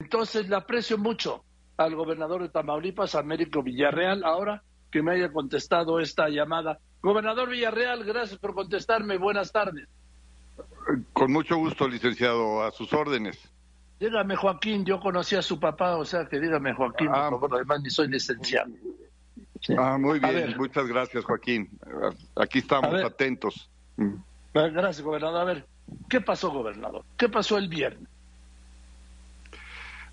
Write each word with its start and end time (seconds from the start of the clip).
Entonces 0.00 0.48
le 0.48 0.54
aprecio 0.54 0.96
mucho 0.96 1.44
al 1.76 1.96
gobernador 1.96 2.42
de 2.42 2.48
Tamaulipas, 2.48 3.16
Américo 3.16 3.64
Villarreal, 3.64 4.22
ahora 4.24 4.62
que 4.92 5.02
me 5.02 5.12
haya 5.12 5.32
contestado 5.32 5.98
esta 5.98 6.28
llamada. 6.28 6.78
Gobernador 7.02 7.48
Villarreal, 7.48 8.04
gracias 8.04 8.38
por 8.38 8.54
contestarme. 8.54 9.18
Buenas 9.18 9.50
tardes. 9.50 9.88
Con 11.12 11.32
mucho 11.32 11.56
gusto, 11.56 11.88
licenciado, 11.88 12.62
a 12.62 12.70
sus 12.70 12.92
órdenes. 12.92 13.38
Dígame, 13.98 14.36
Joaquín, 14.36 14.84
yo 14.84 15.00
conocí 15.00 15.34
a 15.34 15.42
su 15.42 15.58
papá, 15.58 15.96
o 15.96 16.04
sea 16.04 16.28
que 16.28 16.38
dígame, 16.38 16.72
Joaquín, 16.74 17.08
ah, 17.10 17.28
por 17.30 17.40
favor, 17.40 17.56
además 17.56 17.82
ni 17.82 17.90
soy 17.90 18.08
licenciado. 18.08 18.70
Ah, 19.76 19.98
muy 19.98 20.20
bien, 20.20 20.56
muchas 20.56 20.86
gracias, 20.86 21.24
Joaquín. 21.24 21.68
Aquí 22.36 22.60
estamos 22.60 22.94
atentos. 23.02 23.68
Gracias, 24.54 25.02
gobernador. 25.02 25.40
A 25.40 25.44
ver, 25.44 25.66
¿qué 26.08 26.20
pasó, 26.20 26.50
gobernador? 26.50 27.04
¿Qué 27.16 27.28
pasó 27.28 27.58
el 27.58 27.68
viernes? 27.68 28.08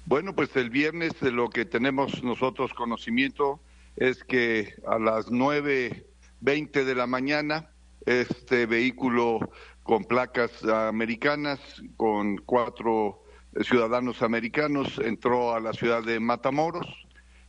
Bueno, 0.07 0.35
pues 0.35 0.55
el 0.55 0.69
viernes 0.69 1.19
de 1.19 1.31
lo 1.31 1.49
que 1.49 1.65
tenemos 1.65 2.23
nosotros 2.23 2.75
conocimiento 2.75 3.59
es 3.95 4.23
que 4.23 4.75
a 4.85 4.99
las 4.99 5.31
9.20 5.31 6.83
de 6.83 6.93
la 6.93 7.07
mañana 7.07 7.71
este 8.05 8.67
vehículo 8.67 9.39
con 9.81 10.03
placas 10.03 10.63
americanas, 10.63 11.59
con 11.97 12.37
cuatro 12.37 13.23
ciudadanos 13.61 14.21
americanos, 14.21 15.01
entró 15.03 15.55
a 15.55 15.59
la 15.59 15.73
ciudad 15.73 16.03
de 16.03 16.19
Matamoros 16.19 16.85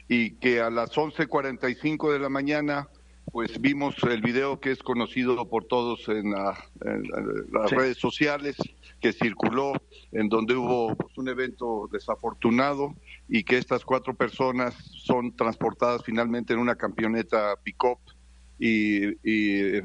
y 0.09 0.37
que 0.37 0.63
a 0.63 0.71
las 0.71 0.93
11.45 0.93 2.11
de 2.11 2.19
la 2.21 2.31
mañana 2.31 2.89
pues 3.33 3.61
vimos 3.61 3.97
el 4.05 4.23
video 4.23 4.61
que 4.61 4.71
es 4.71 4.83
conocido 4.83 5.49
por 5.49 5.65
todos 5.65 6.09
en, 6.09 6.31
las 6.33 7.71
redes 7.71 7.99
sociales 7.99 8.57
que 9.01 9.13
circuló 9.13 9.73
en 10.13 10.29
donde 10.29 10.55
hubo 10.55 10.95
pues, 10.95 11.17
un 11.19 11.29
evento 11.29 11.89
desafortunado 11.93 12.95
y 13.29 13.45
que 13.45 13.59
estas 13.59 13.85
cuatro 13.85 14.15
personas 14.15 14.75
son 14.75 15.35
transportadas 15.35 16.03
finalmente 16.05 16.53
en 16.53 16.61
una 16.61 16.77
camioneta 16.77 17.57
pick-up 17.63 17.99
y, 18.59 19.05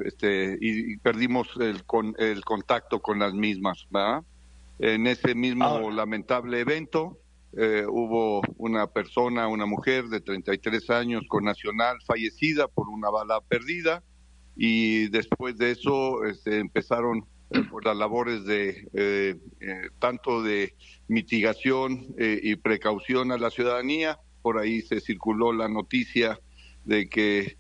este, 0.08 0.58
y 0.62 0.96
perdimos 0.98 1.50
el, 1.60 1.84
con, 1.84 2.16
el 2.18 2.46
contacto 2.46 3.02
con 3.02 3.20
las 3.20 3.34
mismas. 3.34 3.86
En 4.80 5.08
ese 5.08 5.36
mismo 5.36 5.92
lamentable 5.92 6.62
evento 6.62 7.18
eh, 7.54 7.86
hubo 7.86 8.42
una 8.58 8.88
persona, 8.88 9.48
una 9.50 9.66
mujer 9.66 10.06
de 10.06 10.22
33 10.22 10.90
años 10.90 11.24
con 11.28 11.44
nacional 11.44 11.98
fallecida 12.06 12.70
por 12.70 12.88
una 12.88 13.10
bala 13.10 13.42
perdida 13.42 14.04
y 14.56 15.10
después 15.10 15.58
de 15.58 15.72
eso 15.72 16.24
este, 16.24 16.60
empezaron 16.60 17.26
eh, 17.50 17.62
las 17.84 17.98
labores 17.98 18.46
de 18.46 18.88
eh, 18.94 19.36
tanto 20.00 20.42
de 20.42 20.76
mitigación 21.10 22.08
y 22.18 22.56
precaución 22.56 23.34
a 23.34 23.38
la 23.38 23.50
ciudadanía. 23.50 24.18
Por 24.42 24.58
ahí 24.58 24.82
se 24.82 25.02
circuló 25.02 25.52
la 25.52 25.68
noticia 25.68 26.40
de 26.86 27.10
que 27.10 27.58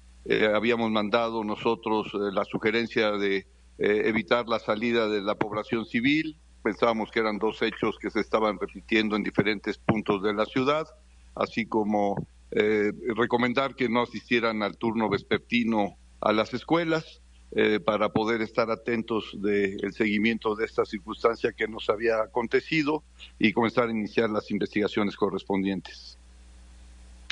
habíamos 0.53 0.89
mandado 0.89 1.43
nosotros 1.43 2.13
la 2.13 2.45
sugerencia 2.45 3.11
de 3.11 3.45
evitar 3.77 4.47
la 4.47 4.59
salida 4.59 5.09
de 5.09 5.21
la 5.21 5.35
población 5.35 5.85
civil 5.85 6.37
pensábamos 6.61 7.11
que 7.11 7.19
eran 7.19 7.37
dos 7.37 7.61
hechos 7.61 7.97
que 7.99 8.09
se 8.09 8.19
estaban 8.19 8.59
repitiendo 8.59 9.15
en 9.15 9.23
diferentes 9.23 9.77
puntos 9.77 10.23
de 10.23 10.33
la 10.33 10.45
ciudad, 10.45 10.87
así 11.35 11.65
como 11.65 12.27
eh, 12.51 12.91
recomendar 13.15 13.75
que 13.75 13.89
no 13.89 14.01
asistieran 14.01 14.63
al 14.63 14.77
turno 14.77 15.09
vespertino 15.09 15.97
a 16.19 16.33
las 16.33 16.53
escuelas 16.53 17.21
eh, 17.53 17.79
para 17.79 18.09
poder 18.09 18.41
estar 18.41 18.71
atentos 18.71 19.35
del 19.41 19.91
seguimiento 19.91 20.55
de 20.55 20.65
esta 20.65 20.85
circunstancia 20.85 21.51
que 21.51 21.67
nos 21.67 21.89
había 21.89 22.21
acontecido 22.21 23.03
y 23.39 23.51
comenzar 23.51 23.89
a 23.89 23.91
iniciar 23.91 24.29
las 24.29 24.49
investigaciones 24.51 25.17
correspondientes. 25.17 26.17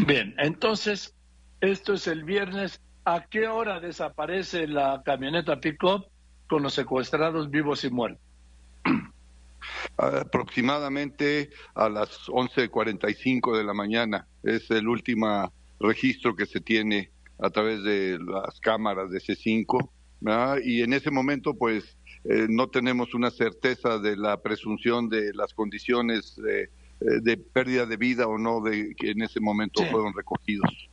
Bien, 0.05 0.35
entonces, 0.37 1.13
esto 1.61 1.93
es 1.93 2.07
el 2.07 2.23
viernes. 2.23 2.81
¿A 3.05 3.25
qué 3.25 3.47
hora 3.47 3.79
desaparece 3.79 4.67
la 4.67 5.01
camioneta 5.05 5.59
pick-up 5.59 6.05
con 6.47 6.63
los 6.63 6.73
secuestrados 6.73 7.49
vivos 7.49 7.83
y 7.83 7.89
muertos? 7.89 8.28
Aproximadamente 9.99 11.49
a 11.75 11.89
las 11.89 12.27
11.45 12.27 13.57
de 13.57 13.63
la 13.63 13.73
mañana. 13.73 14.27
Es 14.43 14.71
el 14.71 14.87
último 14.87 15.51
registro 15.79 16.35
que 16.35 16.45
se 16.45 16.61
tiene 16.61 17.11
a 17.39 17.49
través 17.49 17.83
de 17.83 18.17
las 18.19 18.59
cámaras 18.59 19.11
de 19.11 19.19
C5. 19.19 19.89
Y 20.63 20.81
en 20.81 20.93
ese 20.93 21.11
momento, 21.11 21.53
pues, 21.53 21.97
eh, 22.25 22.47
no 22.49 22.67
tenemos 22.67 23.13
una 23.13 23.31
certeza 23.31 23.97
de 23.99 24.17
la 24.17 24.41
presunción 24.41 25.09
de 25.09 25.33
las 25.33 25.53
condiciones 25.53 26.35
de, 26.35 26.63
eh, 26.63 26.69
de 27.21 27.37
pérdida 27.37 27.85
de 27.85 27.97
vida 27.97 28.27
o 28.27 28.37
no 28.37 28.61
de 28.61 28.93
que 28.95 29.11
en 29.11 29.21
ese 29.21 29.39
momento 29.39 29.83
fueron 29.85 30.13
recogidos. 30.13 30.89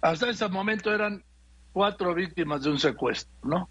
Hasta 0.00 0.30
ese 0.30 0.48
momento 0.48 0.94
eran 0.94 1.22
cuatro 1.72 2.14
víctimas 2.14 2.62
de 2.62 2.70
un 2.70 2.78
secuestro, 2.78 3.30
¿no? 3.42 3.68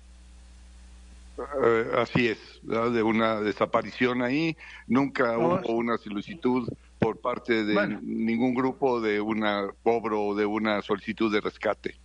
Eh, 1.38 1.92
así 1.98 2.28
es, 2.28 2.60
de 2.64 3.04
una 3.04 3.42
desaparición 3.42 4.22
ahí. 4.22 4.58
Nunca 4.88 5.38
hubo 5.38 5.74
una 5.74 5.98
solicitud 5.98 6.68
por 7.00 7.20
parte 7.20 7.64
de 7.64 8.00
ningún 8.02 8.56
grupo 8.56 9.00
de 9.00 9.22
una 9.22 9.68
cobro 9.84 10.24
o 10.24 10.36
de 10.36 10.46
una 10.46 10.82
solicitud 10.82 11.32
de 11.32 11.42
rescate. 11.42 11.96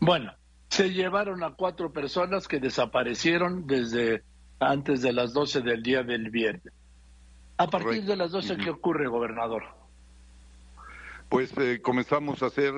Bueno, 0.00 0.32
se 0.68 0.90
llevaron 0.92 1.44
a 1.44 1.52
cuatro 1.52 1.92
personas 1.92 2.48
que 2.48 2.58
desaparecieron 2.58 3.66
desde 3.66 4.22
antes 4.58 5.02
de 5.02 5.12
las 5.12 5.32
12 5.32 5.60
del 5.60 5.82
día 5.82 6.02
del 6.02 6.30
viernes. 6.30 6.72
A 7.58 7.68
partir 7.68 8.04
de 8.04 8.16
las 8.16 8.32
12, 8.32 8.56
¿qué 8.56 8.70
ocurre, 8.70 9.06
gobernador? 9.06 9.64
Pues 11.28 11.56
eh, 11.58 11.80
comenzamos 11.80 12.42
a 12.42 12.46
hacer 12.46 12.74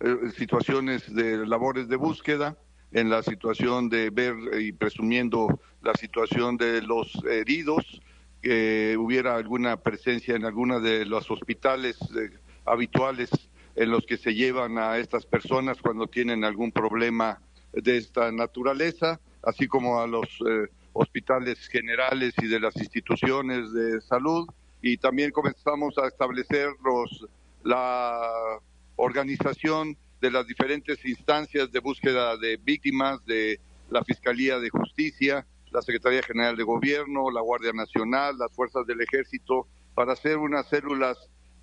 eh, 0.00 0.30
situaciones 0.36 1.12
de 1.12 1.46
labores 1.46 1.88
de 1.88 1.96
búsqueda 1.96 2.56
en 2.92 3.10
la 3.10 3.22
situación 3.22 3.88
de 3.88 4.10
ver 4.10 4.34
y 4.60 4.72
presumiendo 4.72 5.60
la 5.82 5.94
situación 5.94 6.56
de 6.56 6.82
los 6.82 7.12
heridos, 7.24 8.00
que 8.42 8.96
hubiera 8.98 9.36
alguna 9.36 9.76
presencia 9.78 10.36
en 10.36 10.44
alguna 10.44 10.78
de 10.78 11.04
los 11.04 11.30
hospitales 11.30 11.98
eh, 12.16 12.30
habituales 12.64 13.30
en 13.74 13.90
los 13.90 14.06
que 14.06 14.16
se 14.16 14.34
llevan 14.34 14.78
a 14.78 14.98
estas 14.98 15.26
personas 15.26 15.78
cuando 15.80 16.06
tienen 16.06 16.44
algún 16.44 16.72
problema 16.72 17.40
de 17.72 17.96
esta 17.96 18.32
naturaleza, 18.32 19.20
así 19.42 19.66
como 19.66 20.00
a 20.00 20.06
los 20.06 20.28
eh, 20.48 20.68
hospitales 20.92 21.68
generales 21.68 22.34
y 22.42 22.46
de 22.46 22.60
las 22.60 22.76
instituciones 22.76 23.72
de 23.72 24.00
salud. 24.00 24.48
Y 24.82 24.96
también 24.96 25.30
comenzamos 25.30 25.96
a 25.98 26.06
establecer 26.06 26.70
los, 26.84 27.26
la 27.62 28.58
organización 28.96 29.96
de 30.20 30.30
las 30.30 30.46
diferentes 30.46 31.04
instancias 31.04 31.70
de 31.70 31.80
búsqueda 31.80 32.36
de 32.36 32.56
víctimas, 32.56 33.24
de 33.24 33.60
la 33.90 34.02
Fiscalía 34.04 34.58
de 34.58 34.70
Justicia, 34.70 35.46
la 35.70 35.82
Secretaría 35.82 36.22
General 36.22 36.56
de 36.56 36.64
Gobierno, 36.64 37.30
la 37.30 37.40
Guardia 37.40 37.72
Nacional, 37.72 38.36
las 38.38 38.52
Fuerzas 38.52 38.86
del 38.86 39.00
Ejército, 39.00 39.66
para 39.94 40.12
hacer 40.12 40.38
unas 40.38 40.68
células 40.68 41.18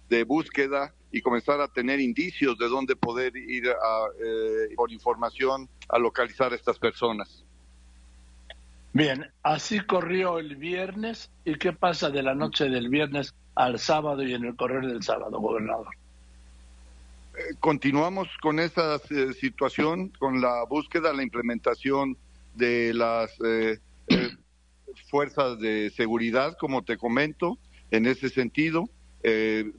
de 0.09 0.23
búsqueda 0.23 0.93
y 1.11 1.21
comenzar 1.21 1.61
a 1.61 1.67
tener 1.67 1.99
indicios 1.99 2.57
de 2.57 2.67
dónde 2.67 2.95
poder 2.95 3.35
ir 3.35 3.69
a, 3.69 4.07
eh, 4.23 4.75
por 4.75 4.91
información 4.91 5.69
a 5.89 5.97
localizar 5.97 6.51
a 6.51 6.55
estas 6.55 6.77
personas. 6.77 7.45
Bien, 8.93 9.29
así 9.43 9.81
corrió 9.81 10.39
el 10.39 10.55
viernes. 10.55 11.29
¿Y 11.43 11.55
qué 11.55 11.73
pasa 11.73 12.09
de 12.09 12.23
la 12.23 12.35
noche 12.35 12.69
del 12.69 12.89
viernes 12.89 13.33
al 13.55 13.79
sábado 13.79 14.23
y 14.23 14.33
en 14.33 14.45
el 14.45 14.55
correr 14.55 14.85
del 14.85 15.03
sábado, 15.03 15.39
gobernador? 15.39 15.87
Continuamos 17.59 18.27
con 18.41 18.59
esa 18.59 18.95
eh, 19.09 19.33
situación, 19.39 20.09
con 20.19 20.41
la 20.41 20.63
búsqueda, 20.65 21.13
la 21.13 21.23
implementación 21.23 22.17
de 22.55 22.93
las 22.93 23.31
eh, 23.45 23.79
eh, 24.07 24.29
fuerzas 25.09 25.59
de 25.59 25.89
seguridad, 25.89 26.57
como 26.59 26.83
te 26.83 26.97
comento, 26.97 27.57
en 27.91 28.05
ese 28.05 28.29
sentido, 28.29 28.89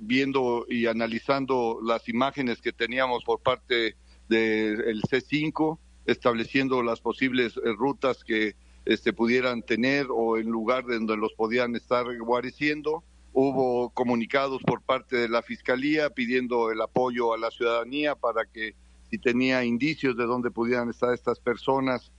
viendo 0.00 0.66
y 0.68 0.86
analizando 0.86 1.78
las 1.80 2.08
imágenes 2.08 2.60
que 2.60 2.72
teníamos 2.72 3.22
por 3.22 3.40
parte 3.40 3.94
del 4.28 5.02
C5, 5.02 5.78
estableciendo 6.04 6.82
las 6.82 7.00
posibles 7.00 7.54
rutas 7.54 8.24
que 8.24 8.56
este, 8.86 9.12
pudieran 9.12 9.62
tener 9.62 10.06
o 10.10 10.36
en 10.36 10.48
lugar 10.48 10.84
de 10.86 10.96
donde 10.96 11.16
los 11.16 11.32
podían 11.34 11.76
estar 11.76 12.06
guareciendo 12.18 13.04
Hubo 13.38 13.90
comunicados 13.90 14.62
por 14.62 14.80
parte 14.80 15.14
de 15.14 15.28
la 15.28 15.42
Fiscalía 15.42 16.08
pidiendo 16.08 16.70
el 16.70 16.80
apoyo 16.80 17.34
a 17.34 17.38
la 17.38 17.50
ciudadanía 17.50 18.14
para 18.14 18.46
que 18.46 18.74
si 19.10 19.18
tenía 19.18 19.62
indicios 19.62 20.16
de 20.16 20.24
dónde 20.24 20.50
pudieran 20.50 20.88
estar 20.88 21.12
estas 21.12 21.38
personas, 21.38 22.10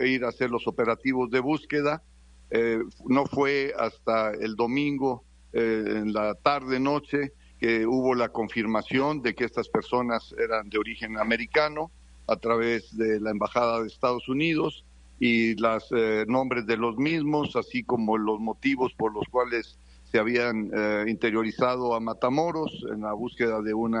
ir 0.00 0.24
a 0.24 0.28
hacer 0.28 0.48
los 0.48 0.68
operativos 0.68 1.28
de 1.32 1.40
búsqueda. 1.40 2.04
Eh, 2.52 2.78
no 3.04 3.26
fue 3.26 3.74
hasta 3.76 4.30
el 4.30 4.54
domingo, 4.54 5.24
eh, 5.52 5.82
en 5.88 6.12
la 6.12 6.36
tarde-noche, 6.36 7.32
que 7.58 7.84
hubo 7.84 8.14
la 8.14 8.28
confirmación 8.28 9.22
de 9.22 9.34
que 9.34 9.46
estas 9.46 9.68
personas 9.68 10.32
eran 10.38 10.70
de 10.70 10.78
origen 10.78 11.18
americano 11.18 11.90
a 12.28 12.36
través 12.36 12.96
de 12.96 13.18
la 13.18 13.32
Embajada 13.32 13.80
de 13.80 13.88
Estados 13.88 14.28
Unidos 14.28 14.84
y 15.18 15.56
los 15.56 15.88
eh, 15.90 16.26
nombres 16.28 16.64
de 16.66 16.76
los 16.76 16.96
mismos, 16.96 17.56
así 17.56 17.82
como 17.82 18.16
los 18.16 18.38
motivos 18.38 18.94
por 18.94 19.12
los 19.12 19.26
cuales 19.28 19.79
se 20.10 20.18
habían 20.18 20.70
eh, 20.74 21.04
interiorizado 21.08 21.94
a 21.94 22.00
Matamoros 22.00 22.84
en 22.92 23.02
la 23.02 23.12
búsqueda 23.12 23.62
de 23.62 23.74
un 23.74 23.96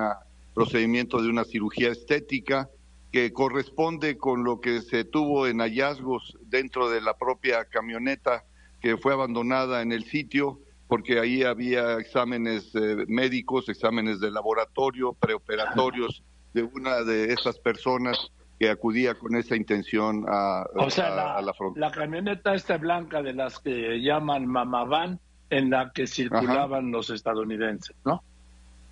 procedimiento 0.54 1.22
de 1.22 1.28
una 1.28 1.44
cirugía 1.44 1.90
estética 1.90 2.68
que 3.12 3.32
corresponde 3.32 4.18
con 4.18 4.44
lo 4.44 4.60
que 4.60 4.82
se 4.82 5.04
tuvo 5.04 5.46
en 5.46 5.58
hallazgos 5.58 6.36
dentro 6.42 6.90
de 6.90 7.00
la 7.00 7.16
propia 7.16 7.64
camioneta 7.64 8.44
que 8.80 8.96
fue 8.96 9.12
abandonada 9.12 9.82
en 9.82 9.92
el 9.92 10.04
sitio, 10.04 10.60
porque 10.88 11.20
ahí 11.20 11.42
había 11.42 11.98
exámenes 11.98 12.74
eh, 12.74 13.04
médicos, 13.08 13.68
exámenes 13.68 14.20
de 14.20 14.30
laboratorio, 14.30 15.12
preoperatorios 15.12 16.24
de 16.54 16.62
una 16.62 17.02
de 17.02 17.32
esas 17.32 17.58
personas 17.58 18.32
que 18.58 18.70
acudía 18.70 19.14
con 19.14 19.36
esa 19.36 19.56
intención 19.56 20.24
a, 20.28 20.64
la, 20.74 21.54
frontera. 21.54 21.88
La 21.88 21.90
camioneta 21.90 22.54
esta 22.54 22.76
blanca 22.76 23.22
de 23.22 23.32
las 23.32 23.58
que 23.58 24.00
llaman 24.00 24.46
Mamavan, 24.46 25.20
en 25.50 25.70
la 25.70 25.92
que 25.92 26.06
circulaban 26.06 26.90
los 26.90 27.10
estadounidenses, 27.10 27.94
¿no? 28.04 28.22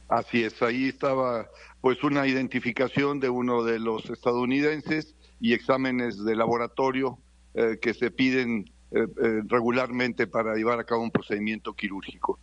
Así 0.08 0.42
es, 0.42 0.60
ahí 0.62 0.88
estaba 0.88 1.48
pues 1.80 2.02
una 2.02 2.26
identificación 2.26 3.20
de 3.20 3.28
uno 3.28 3.62
de 3.62 3.78
los 3.78 4.08
estadounidenses 4.10 5.14
y 5.40 5.52
exámenes 5.52 6.24
de 6.24 6.34
laboratorio 6.34 7.18
eh, 7.54 7.78
que 7.80 7.94
se 7.94 8.10
piden 8.10 8.70
eh, 8.90 9.06
eh, 9.22 9.42
regularmente 9.46 10.26
para 10.26 10.54
llevar 10.54 10.80
a 10.80 10.84
cabo 10.84 11.02
un 11.02 11.10
procedimiento 11.10 11.74
quirúrgico. 11.74 12.38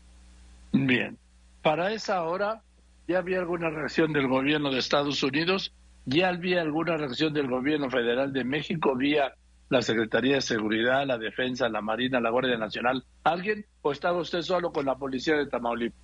Bien, 0.72 1.18
para 1.62 1.92
esa 1.92 2.24
hora 2.24 2.62
ya 3.08 3.18
había 3.18 3.40
alguna 3.40 3.70
reacción 3.70 4.14
del 4.14 4.28
gobierno 4.28 4.72
de 4.72 4.80
Estados 4.80 5.22
Unidos, 5.24 5.74
ya 6.06 6.30
había 6.30 6.62
alguna 6.62 6.98
reacción 6.98 7.34
del 7.34 7.48
gobierno 7.48 7.90
federal 7.90 8.32
de 8.32 8.44
México 8.44 8.96
vía 8.96 9.34
la 9.70 9.82
Secretaría 9.82 10.36
de 10.36 10.42
Seguridad, 10.42 11.06
la 11.06 11.18
Defensa, 11.18 11.70
la 11.70 11.82
Marina, 11.82 12.20
la 12.20 12.30
Guardia 12.30 12.58
Nacional, 12.58 13.04
alguien 13.24 13.66
o 13.82 13.92
estaba 13.92 14.20
usted 14.20 14.42
solo 14.42 14.72
con 14.72 14.86
la 14.86 14.96
policía 14.96 15.36
de 15.36 15.48
Tamaulipas? 15.48 16.00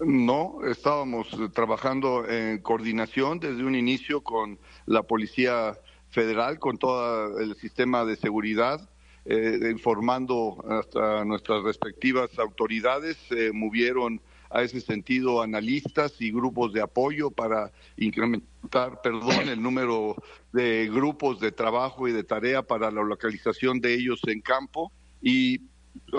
No, 0.00 0.60
estábamos 0.64 1.28
trabajando 1.52 2.26
en 2.26 2.62
coordinación 2.62 3.38
desde 3.38 3.64
un 3.64 3.74
inicio 3.74 4.22
con 4.22 4.58
la 4.86 5.02
Policía 5.02 5.74
Federal, 6.08 6.58
con 6.58 6.78
todo 6.78 7.38
el 7.38 7.54
sistema 7.56 8.06
de 8.06 8.16
seguridad, 8.16 8.80
eh, 9.26 9.58
informando 9.70 10.56
hasta 10.68 11.24
nuestras 11.26 11.62
respectivas 11.64 12.38
autoridades. 12.38 13.18
Se 13.28 13.52
movieron 13.52 14.22
a 14.50 14.62
ese 14.62 14.80
sentido 14.80 15.42
analistas 15.42 16.20
y 16.20 16.30
grupos 16.32 16.72
de 16.72 16.82
apoyo 16.82 17.30
para 17.30 17.70
incrementar, 17.96 19.00
perdón, 19.02 19.48
el 19.48 19.62
número 19.62 20.16
de 20.52 20.88
grupos 20.92 21.40
de 21.40 21.52
trabajo 21.52 22.08
y 22.08 22.12
de 22.12 22.24
tarea 22.24 22.62
para 22.62 22.90
la 22.90 23.02
localización 23.02 23.80
de 23.80 23.94
ellos 23.94 24.20
en 24.26 24.40
campo 24.40 24.92
y 25.22 25.60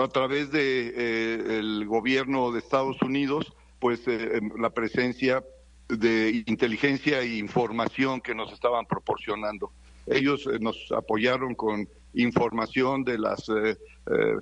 a 0.00 0.08
través 0.08 0.50
de 0.50 0.92
eh, 0.96 1.58
el 1.58 1.86
gobierno 1.86 2.52
de 2.52 2.58
Estados 2.58 3.00
Unidos 3.02 3.52
pues 3.78 4.06
eh, 4.06 4.36
em, 4.36 4.50
la 4.58 4.70
presencia 4.70 5.42
de 5.88 6.44
inteligencia 6.46 7.20
e 7.20 7.36
información 7.36 8.20
que 8.20 8.34
nos 8.34 8.52
estaban 8.52 8.86
proporcionando. 8.86 9.72
Ellos 10.06 10.46
eh, 10.46 10.58
nos 10.60 10.90
apoyaron 10.92 11.54
con 11.54 11.88
información 12.14 13.04
de 13.04 13.18
la 13.18 13.34
eh, 13.34 13.76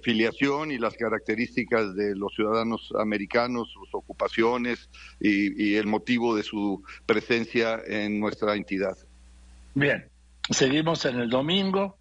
filiación 0.02 0.70
y 0.72 0.78
las 0.78 0.94
características 0.94 1.94
de 1.94 2.16
los 2.16 2.34
ciudadanos 2.34 2.92
americanos, 2.98 3.70
sus 3.72 3.94
ocupaciones 3.94 4.88
y, 5.20 5.76
el 5.76 5.86
motivo 5.86 6.34
de 6.34 6.42
su 6.42 6.82
presencia 7.06 7.80
en 7.86 8.18
nuestra 8.18 8.56
entidad. 8.56 8.96
Bien, 9.74 10.08
seguimos 10.48 11.04
en 11.04 11.20
el 11.20 11.30
domingo. 11.30 11.96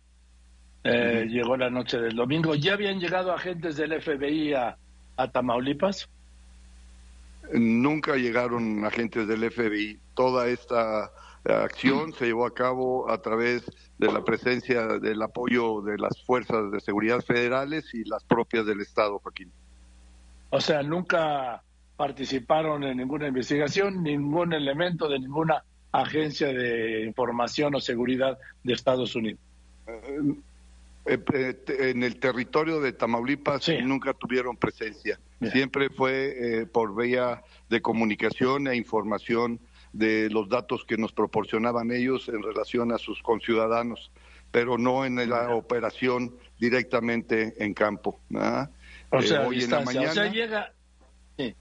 Llegó 0.83 1.55
la 1.55 1.69
noche 1.69 1.99
del 1.99 2.15
domingo. 2.15 2.55
¿Ya 2.55 2.73
habían 2.73 2.99
llegado 2.99 3.31
agentes 3.31 3.75
del 3.77 4.01
FBI 4.01 4.53
a 4.53 4.77
Tamaulipas? 5.31 6.09
Nunca 7.51 8.15
llegaron 8.15 8.85
agentes 8.85 9.27
del 9.27 9.49
FBI. 9.49 9.99
Toda 10.13 10.47
esta 10.47 11.11
acción 11.45 12.13
se 12.13 12.25
llevó 12.25 12.45
a 12.45 12.53
cabo 12.53 13.09
a 13.09 13.21
través 13.21 13.63
de 13.97 14.11
la 14.11 14.23
presencia 14.23 14.99
del 14.99 15.21
apoyo 15.21 15.81
de 15.81 15.97
las 15.97 16.21
fuerzas 16.23 16.71
de 16.71 16.79
seguridad 16.79 17.21
federales 17.21 17.93
y 17.93 18.03
las 18.03 18.23
propias 18.23 18.65
del 18.65 18.81
Estado, 18.81 19.19
Joaquín. 19.19 19.51
O 20.49 20.61
sea, 20.61 20.83
nunca 20.83 21.61
participaron 21.95 22.83
en 22.83 22.97
ninguna 22.97 23.27
investigación, 23.27 24.03
ningún 24.03 24.53
elemento 24.53 25.07
de 25.07 25.19
ninguna 25.19 25.63
agencia 25.91 26.47
de 26.47 27.03
información 27.03 27.75
o 27.75 27.79
seguridad 27.79 28.37
de 28.63 28.73
Estados 28.73 29.15
Unidos. 29.15 29.39
Eh, 29.87 30.37
eh, 31.09 31.23
eh, 31.33 31.55
en 31.67 32.03
el 32.03 32.19
territorio 32.19 32.79
de 32.81 32.93
Tamaulipas 32.93 33.67
nunca 33.83 34.13
tuvieron 34.13 34.55
presencia. 34.57 35.19
Siempre 35.51 35.89
fue 35.89 36.61
eh, 36.61 36.65
por 36.65 36.95
vía 36.95 37.41
de 37.69 37.81
comunicación 37.81 38.67
e 38.67 38.75
información 38.75 39.59
de 39.93 40.29
los 40.29 40.49
datos 40.49 40.85
que 40.85 40.97
nos 40.97 41.11
proporcionaban 41.11 41.91
ellos 41.91 42.29
en 42.29 42.43
relación 42.43 42.91
a 42.91 42.97
sus 42.97 43.21
conciudadanos, 43.21 44.11
pero 44.51 44.77
no 44.77 45.05
en 45.05 45.29
la 45.29 45.55
operación 45.55 46.35
directamente 46.59 47.53
en 47.63 47.73
campo. 47.73 48.19
O 49.11 49.21
sea, 49.21 49.47
hoy 49.47 49.63
en 49.63 49.71
la 49.71 49.81
mañana, 49.81 50.11
o 50.11 50.13
sea, 50.13 50.31
llega, 50.31 50.73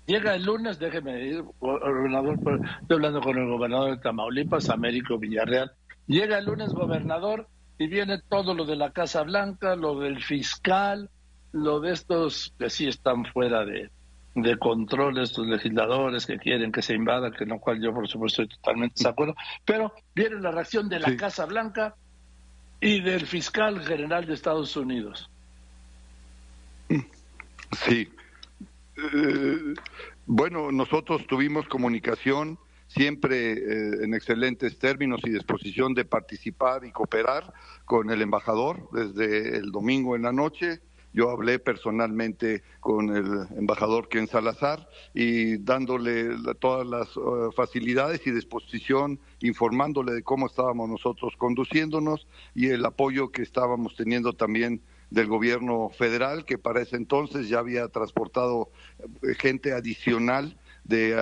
llega 0.07 0.35
el 0.35 0.45
lunes, 0.45 0.79
déjeme 0.79 1.23
ir, 1.23 1.45
gobernador, 1.61 2.39
estoy 2.83 2.97
hablando 2.97 3.21
con 3.21 3.39
el 3.39 3.49
gobernador 3.49 3.91
de 3.97 4.03
Tamaulipas, 4.03 4.69
Américo 4.71 5.19
Villarreal. 5.19 5.73
Llega 6.07 6.39
el 6.39 6.47
lunes, 6.47 6.73
gobernador, 6.73 7.49
y 7.79 7.87
viene 7.87 8.19
todo 8.29 8.55
lo 8.55 8.65
de 8.65 8.77
la 8.77 8.93
Casa 8.93 9.23
Blanca, 9.23 9.77
lo 9.77 10.01
del 10.01 10.23
fiscal, 10.23 11.11
lo 11.53 11.81
de 11.81 11.93
estos 11.93 12.55
que 12.59 12.71
sí 12.71 12.89
están 12.89 13.25
fuera 13.25 13.65
de, 13.65 13.91
de 14.35 14.59
control, 14.59 15.19
estos 15.19 15.47
legisladores 15.47 16.27
que 16.27 16.39
quieren 16.39 16.71
que 16.71 16.83
se 16.83 16.95
invada, 16.95 17.31
que 17.31 17.45
lo 17.45 17.59
cual 17.59 17.81
yo 17.81 17.93
por 17.93 18.07
supuesto 18.09 18.43
estoy 18.43 18.57
totalmente 18.57 19.03
de 19.03 19.09
acuerdo, 19.09 19.35
pero 19.65 19.93
viene 20.15 20.41
la 20.41 20.51
reacción 20.51 20.89
de 20.89 21.01
la 21.01 21.17
Casa 21.17 21.47
Blanca 21.47 21.97
y 22.81 23.01
del 23.01 23.27
fiscal 23.27 23.81
general 23.85 24.27
de 24.27 24.35
Estados 24.35 24.77
Unidos. 24.77 25.29
Sí. 27.85 28.09
Eh, 28.97 29.75
bueno, 30.27 30.73
nosotros 30.73 31.27
tuvimos 31.27 31.67
comunicación 31.69 32.59
siempre 32.89 33.53
eh, 33.53 34.05
en 34.05 34.15
excelentes 34.15 34.79
términos 34.79 35.21
y 35.25 35.31
disposición 35.31 35.95
de 35.95 36.05
participar 36.05 36.85
y 36.85 36.93
cooperar 36.93 37.53
con 37.85 38.11
el 38.11 38.23
embajador 38.23 38.89
desde 38.93 39.57
el 39.57 39.71
domingo 39.71 40.17
en 40.17 40.23
la 40.23 40.33
noche. 40.33 40.81
Yo 41.19 41.31
hablé 41.31 41.59
personalmente 41.59 42.63
con 42.79 43.11
el 43.11 43.49
embajador 43.59 44.09
Ken 44.09 44.29
Salazar 44.29 44.89
y 45.15 45.57
dándole 45.57 46.29
todas 46.61 46.87
las 46.87 47.09
eh, 47.09 47.51
facilidades 47.57 48.25
y 48.25 48.31
disposición, 48.31 49.19
informándole 49.41 50.13
de 50.13 50.23
cómo 50.23 50.47
estábamos 50.47 50.89
nosotros 50.89 51.35
conduciéndonos 51.37 52.29
y 52.55 52.69
el 52.69 52.87
apoyo 52.87 53.33
que 53.33 53.43
estábamos 53.43 53.97
teniendo 53.97 54.35
también 54.35 54.81
del 55.11 55.27
gobierno 55.27 55.91
federal, 55.91 56.45
que 56.45 56.57
para 56.57 56.83
ese 56.83 56.95
entonces 56.95 57.49
ya 57.49 57.59
había 57.59 57.89
transportado 57.89 58.71
eh, 59.01 59.35
gente 59.35 59.73
adicional 59.73 60.57
de 60.85 61.17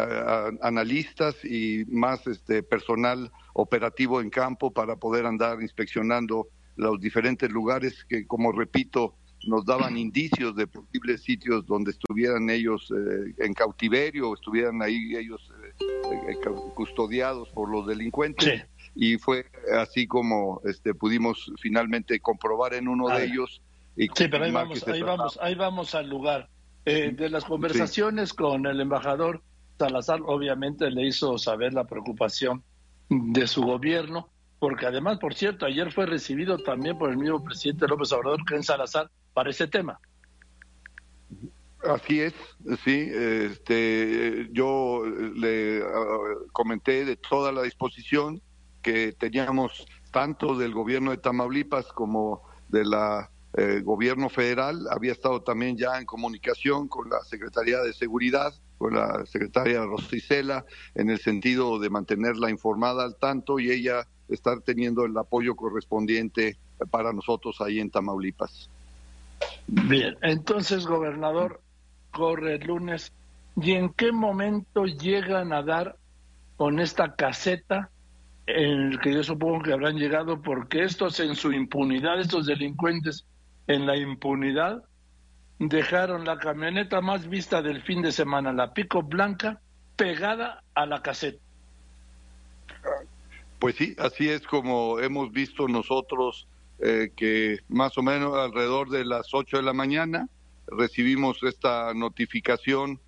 analistas 0.61 1.43
y 1.43 1.87
más 1.89 2.27
este 2.27 2.63
personal 2.63 3.33
operativo 3.55 4.21
en 4.21 4.29
campo 4.29 4.71
para 4.71 4.97
poder 4.97 5.25
andar 5.25 5.63
inspeccionando 5.63 6.49
los 6.77 7.01
diferentes 7.01 7.51
lugares 7.51 8.05
que, 8.05 8.27
como 8.27 8.53
repito, 8.53 9.15
nos 9.47 9.65
daban 9.65 9.97
indicios 9.97 10.55
de 10.57 10.67
posibles 10.67 11.23
sitios 11.23 11.67
donde 11.67 11.93
estuvieran 11.93 12.49
ellos 12.51 12.91
eh, 12.91 13.35
en 13.39 13.55
cautiverio, 13.55 14.35
estuvieran 14.35 14.83
ahí 14.83 15.15
ellos 15.17 15.51
eh, 15.65 16.31
eh, 16.31 16.37
custodiados 16.75 17.49
por 17.51 17.71
los 17.71 17.87
delincuentes. 17.87 18.65
Y 18.95 19.19
fue 19.19 19.47
así 19.79 20.07
como 20.07 20.61
este, 20.65 20.95
pudimos 20.95 21.53
finalmente 21.61 22.19
comprobar 22.21 22.75
en 22.75 22.89
uno 22.89 23.09
de 23.09 23.25
ellos. 23.25 23.61
Y 23.95 24.09
sí, 24.15 24.29
pero 24.29 24.45
ahí 24.45 24.53
vamos, 24.53 24.87
ahí 24.89 25.03
vamos, 25.03 25.39
ahí 25.43 25.55
vamos 25.55 25.95
al 25.95 26.09
lugar. 26.09 26.49
de 26.85 27.29
las 27.31 27.45
conversaciones 27.45 28.33
con 28.33 28.67
el 28.67 28.81
embajador, 28.81 29.43
Salazar 29.79 30.21
obviamente 30.25 30.91
le 30.91 31.07
hizo 31.07 31.37
saber 31.37 31.75
la 31.75 31.85
preocupación 31.85 32.63
de 33.09 33.47
su 33.47 33.63
gobierno, 33.63 34.31
porque 34.59 34.87
además, 34.87 35.19
por 35.19 35.35
cierto, 35.35 35.67
ayer 35.67 35.93
fue 35.93 36.07
recibido 36.07 36.59
también 36.59 36.97
por 36.99 37.11
el 37.11 37.19
mismo 37.19 37.43
presidente 37.45 37.87
López 37.87 38.13
Obrador, 38.13 38.41
en 38.53 38.63
Salazar, 38.63 39.11
para 39.37 39.51
ese 39.51 39.69
tema. 39.69 40.01
Así 41.85 42.23
es, 42.23 42.33
sí. 42.83 43.07
Este, 43.13 44.49
yo 44.51 45.05
le 45.05 45.83
ah, 45.83 46.19
comenté 46.53 47.05
de 47.05 47.17
toda 47.17 47.53
la 47.53 47.61
disposición 47.63 48.41
que 48.81 49.13
teníamos 49.13 49.87
tanto 50.11 50.57
del 50.57 50.73
gobierno 50.73 51.11
de 51.11 51.19
Tamaulipas 51.19 51.85
como 51.89 52.45
de 52.69 52.87
la 52.87 53.31
eh, 53.53 53.83
gobierno 53.85 54.31
federal. 54.31 54.87
Había 54.91 55.13
estado 55.13 55.43
también 55.43 55.77
ya 55.77 55.99
en 55.99 56.07
comunicación 56.07 56.89
con 56.89 57.11
la 57.11 57.21
Secretaría 57.21 57.83
de 57.83 57.93
Seguridad 57.93 58.55
con 58.79 58.95
la 58.95 59.25
secretaria 59.27 59.85
Rosicela 59.85 60.65
en 60.95 61.09
el 61.09 61.19
sentido 61.19 61.79
de 61.79 61.89
mantenerla 61.91 62.51
informada 62.51 63.05
al 63.05 63.17
tanto 63.17 63.59
y 63.59 63.71
ella 63.71 64.07
estar 64.29 64.61
teniendo 64.61 65.05
el 65.05 65.17
apoyo 65.17 65.57
correspondiente 65.57 66.59
para 66.91 67.13
nosotros 67.13 67.61
ahí 67.61 67.81
en 67.81 67.91
Tamaulipas. 67.91 68.71
Bien, 69.67 70.17
entonces, 70.23 70.87
gobernador, 70.87 71.61
corre 72.13 72.55
el 72.55 72.67
lunes 72.67 73.13
y 73.61 73.73
en 73.73 73.91
qué 73.91 74.13
momento 74.13 74.85
llegan 74.85 75.53
a 75.53 75.63
dar 75.63 75.97
con 76.57 76.79
esta 76.79 77.15
caseta 77.15 77.91
en 78.47 78.93
el 78.93 79.01
que 79.01 79.13
yo 79.13 79.23
supongo 79.25 79.63
que 79.63 79.73
habrán 79.73 79.97
llegado 79.97 80.41
porque 80.41 80.85
estos 80.85 81.19
en 81.21 81.35
su 81.35 81.53
impunidad, 81.53 82.21
estos 82.21 82.47
delincuentes 82.47 83.27
en 83.67 83.87
la 83.87 83.97
impunidad, 83.97 84.85
dejaron 85.59 86.25
la 86.25 86.39
camioneta 86.39 87.01
más 87.01 87.29
vista 87.29 87.61
del 87.63 87.83
fin 87.83 88.03
de 88.03 88.13
semana, 88.13 88.53
la 88.53 88.73
pico 88.73 89.03
blanca, 89.03 89.61
pegada 89.97 90.63
a 90.75 90.87
la 90.87 91.03
caseta. 91.03 91.43
Pues 93.59 93.75
sí, 93.77 93.97
así 93.99 94.29
es 94.29 94.47
como 94.47 95.01
hemos 95.01 95.33
visto 95.33 95.67
nosotros 95.67 96.47
eh, 96.79 97.11
que 97.17 97.59
más 97.69 97.97
o 97.99 98.03
menos 98.03 98.37
alrededor 98.37 98.91
de 98.91 99.05
las 99.05 99.33
8 99.33 99.59
de 99.59 99.63
la 99.63 99.73
mañana 99.73 100.29
recibimos 100.67 101.43
esta 101.43 101.95
notificación 101.95 103.01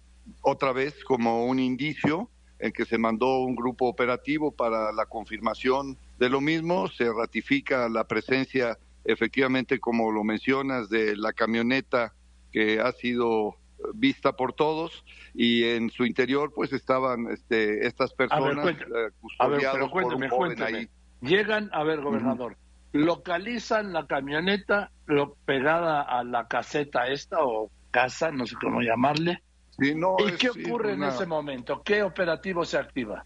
otra 0.43 0.73
vez 0.73 1.05
como 1.05 1.47
un 1.47 1.59
indicio 1.59 2.31
en 2.59 2.73
que 2.73 2.85
se 2.85 2.99
mandó 2.99 3.39
un 3.41 3.55
grupo 3.55 3.87
operativo 3.87 4.51
para 4.51 4.93
la 4.93 5.07
confirmación 5.07 5.97
de 6.19 6.29
lo 6.29 6.41
mismo, 6.41 6.89
se 6.89 7.13
ratifica 7.13 7.89
la 7.89 8.05
presencia 8.05 8.79
efectivamente 9.05 9.79
como 9.79 10.11
lo 10.11 10.25
mencionas 10.25 10.89
de 10.89 11.17
la 11.17 11.33
camioneta 11.33 12.15
que 12.53 12.81
ha 12.81 12.93
sido 12.93 13.57
vista 13.95 14.33
por 14.33 14.53
todos 14.53 15.05
y 15.35 15.65
en 15.65 15.91
su 15.91 16.05
interior 16.05 16.53
pues 16.55 16.73
estaban 16.73 17.31
este, 17.31 17.87
estas 17.87 18.13
personas 18.13 18.67
eh, 18.67 19.11
custodiadas 19.21 19.89
por 19.89 20.15
un 20.15 20.29
joven 20.29 20.63
ahí. 20.63 20.89
Llegan, 21.21 21.71
a 21.73 21.83
ver, 21.85 22.01
gobernador, 22.01 22.57
localizan 22.93 23.93
la 23.93 24.07
camioneta 24.07 24.91
lo, 25.07 25.35
pegada 25.45 26.03
a 26.03 26.25
la 26.25 26.49
caseta 26.49 27.09
esta 27.09 27.43
o 27.43 27.71
casa, 27.91 28.31
no 28.31 28.47
sé 28.47 28.57
cómo 28.61 28.81
llamarle, 28.81 29.43
¿Y 29.81 30.33
qué 30.39 30.51
ocurre 30.51 30.95
en 30.95 31.05
ese 31.05 31.25
momento? 31.25 31.83
¿Qué 31.85 32.03
operativo 32.03 32.65
se 32.65 32.79
activa? 32.79 33.25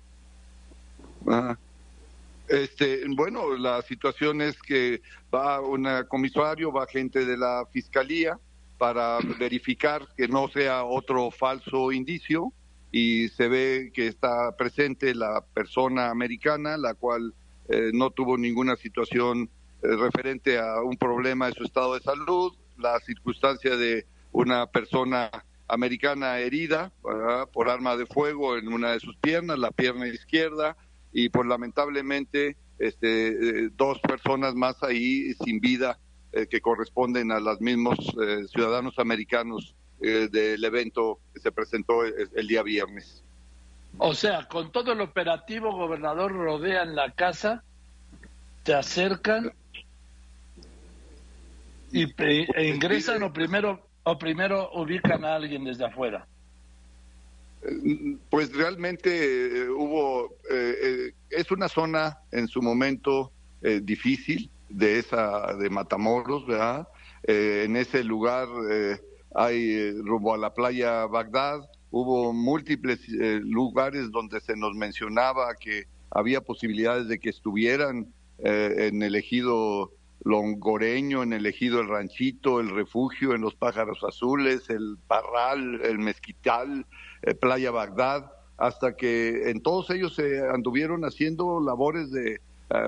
Este, 2.47 3.04
bueno, 3.09 3.57
la 3.57 3.81
situación 3.83 4.42
es 4.42 4.61
que 4.61 5.00
va 5.35 5.61
un 5.61 5.88
comisario, 6.09 6.71
va 6.71 6.87
gente 6.87 7.25
de 7.25 7.38
la 7.38 7.64
fiscalía 7.73 8.38
para 8.76 9.19
verificar 9.38 10.07
que 10.14 10.28
no 10.28 10.49
sea 10.49 10.85
otro 10.85 11.31
falso 11.31 11.90
indicio 11.90 12.52
y 12.90 13.28
se 13.28 13.49
ve 13.49 13.90
que 13.95 14.09
está 14.09 14.54
presente 14.54 15.14
la 15.14 15.42
persona 15.54 16.11
americana, 16.11 16.76
la 16.76 16.92
cual 16.92 17.33
eh, 17.69 17.90
no 17.92 18.11
tuvo 18.11 18.37
ninguna 18.37 18.76
situación 18.76 19.50
eh, 19.83 19.97
referente 19.97 20.59
a 20.59 20.83
un 20.83 20.97
problema 20.97 21.47
de 21.47 21.54
su 21.54 21.64
estado 21.64 21.95
de 21.95 22.00
salud, 22.00 22.52
la 22.78 22.99
circunstancia 23.00 23.76
de 23.76 24.07
una 24.33 24.66
persona 24.66 25.31
americana 25.69 26.38
herida 26.38 26.92
por 27.52 27.71
arma 27.71 27.97
de 27.97 28.07
fuego 28.07 28.57
en 28.59 28.73
una 28.73 28.92
de 28.92 29.00
sus 29.00 29.16
piernas, 29.16 29.59
la 29.59 29.71
pierna 29.71 30.07
izquierda, 30.07 30.76
y 31.12 31.28
pues 31.28 31.47
lamentablemente 31.47 32.57
este, 32.78 33.28
eh, 33.28 33.71
dos 33.76 34.00
personas 34.00 34.54
más 34.54 34.83
ahí 34.83 35.35
sin 35.45 35.61
vida 35.61 36.00
eh, 36.33 36.47
que 36.49 36.61
corresponden 36.61 37.31
a 37.31 37.38
los 37.38 37.61
mismos 37.61 37.99
eh, 38.21 38.45
ciudadanos 38.49 38.99
americanos 38.99 39.76
del 40.00 40.64
evento 40.64 41.21
que 41.33 41.38
se 41.38 41.52
presentó 41.52 42.04
el, 42.04 42.49
día 42.49 42.64
viernes. 42.64 43.23
O 43.99 44.15
sea, 44.15 44.49
con 44.49 44.73
todo 44.73 44.93
el 44.93 45.01
operativo, 45.01 45.73
gobernador, 45.77 46.33
rodean 46.33 46.97
la 46.97 47.13
casa, 47.13 47.63
se 48.65 48.75
acercan 48.75 49.53
y 51.93 52.07
e 52.21 52.69
ingresan 52.69 53.23
o 53.23 53.33
primero 53.33 53.93
¿O 54.05 54.19
primero 54.19 54.71
ubican 54.75 55.25
a 55.25 55.37
alguien 55.37 55.65
desde 55.65 55.85
afuera? 55.85 56.27
Pues 58.31 58.53
realmente 58.53 59.63
eh, 59.63 59.69
hubo, 59.69 60.33
eh, 60.51 60.75
eh, 60.83 61.15
es 61.31 61.51
una 61.53 61.69
zona 61.69 62.19
en 62.33 62.49
su 62.49 62.61
momento 62.61 63.33
difícil 63.83 64.51
de 64.69 64.99
esa 64.99 65.55
de 65.55 65.71
Matamoros, 65.71 66.45
¿verdad? 66.49 66.89
en 67.23 67.77
ese 67.77 68.03
lugar 68.03 68.49
hay 69.37 69.93
rumbo 70.01 70.35
a 70.35 70.37
la 70.37 70.53
playa 70.53 71.07
Bagdad, 71.07 71.61
hubo 71.93 72.33
múltiples 72.33 73.07
lugares 73.09 74.11
donde 74.11 74.41
se 74.41 74.57
nos 74.57 74.75
mencionaba 74.75 75.55
que 75.55 75.85
había 76.11 76.41
posibilidades 76.41 77.07
de 77.07 77.21
que 77.21 77.31
estuvieran 77.31 78.13
en 78.39 79.03
el 79.03 79.15
ejido 79.15 79.93
Longoreño, 80.25 81.23
en 81.23 81.33
el 81.33 81.47
Ejido 81.47 81.81
El 81.81 81.89
Ranchito, 81.89 82.61
El 82.61 82.71
Refugio, 82.71 83.35
en 83.35 83.41
Los 83.41 83.55
Pájaros 83.55 84.03
Azules, 84.07 84.71
El 84.71 84.97
Parral, 85.07 85.81
El 85.85 85.99
Mezquital, 85.99 86.87
eh, 87.23 87.35
Playa 87.35 87.71
Bagdad, 87.71 88.33
hasta 88.57 88.97
que 88.97 89.51
en 89.51 89.61
todos 89.63 89.91
ellos 89.91 90.15
se 90.15 90.41
anduvieron 90.49 91.05
haciendo 91.05 91.61
labores 91.61 92.11
de 92.13 92.35
eh, 92.35 92.41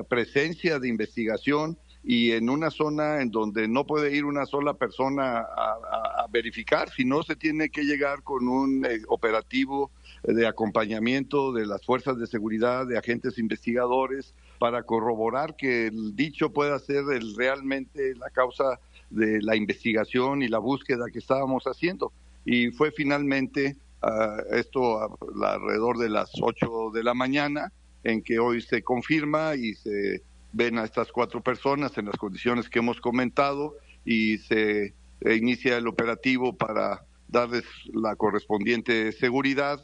presencia, 0.09 0.79
de 0.79 0.89
investigación, 0.89 1.77
y 2.05 2.33
en 2.33 2.51
una 2.51 2.71
zona 2.71 3.23
en 3.23 3.31
donde 3.31 3.67
no 3.67 3.87
puede 3.87 4.15
ir 4.15 4.27
una 4.27 4.45
sola 4.45 4.75
persona 4.75 5.39
a, 5.39 6.27
verificar, 6.31 6.91
sino 6.91 7.23
se 7.23 7.37
tiene 7.37 7.69
que 7.69 7.85
llegar 7.85 8.25
con 8.25 8.49
un 8.49 8.85
eh, 8.85 9.03
operativo 9.07 9.93
de 10.25 10.49
acompañamiento 10.49 11.53
de 11.53 11.65
las 11.65 11.85
fuerzas 11.85 12.19
de 12.19 12.27
seguridad, 12.27 12.89
de 12.89 12.99
agentes 12.99 13.39
investigadores, 13.39 14.35
para 14.59 14.83
corroborar 14.83 15.55
que 15.55 15.87
el 15.87 16.17
dicho 16.17 16.53
pueda 16.53 16.77
ser 16.81 17.05
el, 17.13 17.37
realmente 17.37 18.17
la 18.17 18.31
causa 18.31 18.81
de 19.11 19.41
la 19.43 19.55
investigación 19.55 20.43
y 20.43 20.49
la 20.49 20.59
búsqueda 20.59 21.07
que 21.13 21.21
estábamos 21.21 21.65
haciendo. 21.65 22.13
Y 22.45 22.73
fue 22.73 22.91
finalmente 22.91 23.77
uh, 24.03 24.55
esto 24.57 25.17
alrededor 25.41 25.99
de 25.99 26.09
las 26.09 26.33
8 26.41 26.91
de 26.93 27.05
la 27.05 27.15
mañana 27.15 27.71
en 28.03 28.23
que 28.23 28.41
hoy 28.41 28.61
se 28.61 28.83
confirma 28.83 29.55
y 29.55 29.75
se 29.75 30.23
ven 30.55 30.79
a 30.79 30.85
estas 30.85 31.13
cuatro 31.13 31.43
personas 31.43 31.99
en 31.99 32.07
las 32.07 32.17
condiciones 32.17 32.69
que 32.69 32.79
hemos 32.79 33.01
comentado 33.01 33.75
y 34.05 34.39
se 34.39 34.95
inicia 35.25 35.77
el 35.77 35.87
operativo 35.87 36.57
para 36.57 37.05
darles 37.29 37.65
la 37.93 38.17
correspondiente 38.17 39.13
seguridad 39.13 39.81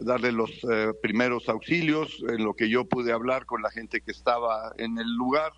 darle 0.00 0.32
los 0.32 0.50
eh, 0.70 0.92
primeros 1.02 1.48
auxilios, 1.48 2.22
en 2.28 2.44
lo 2.44 2.54
que 2.54 2.68
yo 2.68 2.84
pude 2.86 3.12
hablar 3.12 3.46
con 3.46 3.62
la 3.62 3.70
gente 3.70 4.00
que 4.00 4.12
estaba 4.12 4.72
en 4.78 4.98
el 4.98 5.14
lugar. 5.14 5.52